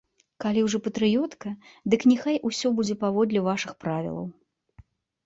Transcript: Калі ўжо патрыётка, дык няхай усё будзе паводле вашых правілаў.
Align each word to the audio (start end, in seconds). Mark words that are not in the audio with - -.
Калі 0.43 0.61
ўжо 0.67 0.77
патрыётка, 0.85 1.51
дык 1.93 2.01
няхай 2.11 2.39
усё 2.49 2.67
будзе 2.79 2.95
паводле 3.05 3.45
вашых 3.49 3.77
правілаў. 3.85 4.25